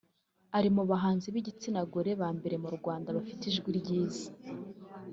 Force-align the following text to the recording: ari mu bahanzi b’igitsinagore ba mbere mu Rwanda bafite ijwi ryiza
ari 0.57 0.69
mu 0.75 0.83
bahanzi 0.91 1.27
b’igitsinagore 1.33 2.09
ba 2.21 2.29
mbere 2.37 2.55
mu 2.63 2.69
Rwanda 2.77 3.09
bafite 3.17 3.43
ijwi 3.51 3.69
ryiza 3.79 4.27